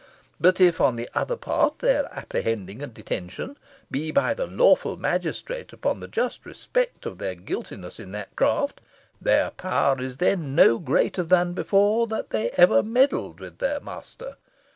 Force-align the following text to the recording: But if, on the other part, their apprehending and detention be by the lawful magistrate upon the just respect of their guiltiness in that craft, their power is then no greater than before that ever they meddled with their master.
But 0.39 0.59
if, 0.59 0.81
on 0.81 0.95
the 0.95 1.07
other 1.13 1.35
part, 1.35 1.77
their 1.77 2.05
apprehending 2.11 2.81
and 2.81 2.91
detention 2.91 3.55
be 3.91 4.09
by 4.09 4.33
the 4.33 4.47
lawful 4.47 4.97
magistrate 4.97 5.71
upon 5.73 5.99
the 5.99 6.07
just 6.07 6.43
respect 6.43 7.05
of 7.05 7.19
their 7.19 7.35
guiltiness 7.35 7.99
in 7.99 8.11
that 8.13 8.35
craft, 8.35 8.81
their 9.21 9.51
power 9.51 10.01
is 10.01 10.17
then 10.17 10.55
no 10.55 10.79
greater 10.79 11.21
than 11.21 11.53
before 11.53 12.07
that 12.07 12.33
ever 12.57 12.81
they 12.81 12.87
meddled 12.89 13.39
with 13.39 13.59
their 13.59 13.79
master. 13.79 14.37